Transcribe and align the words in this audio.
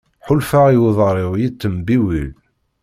Ḥulfaɣ 0.27 0.65
i 0.75 0.77
uḍar-iw 0.87 1.31
yettembiwil. 1.37 2.31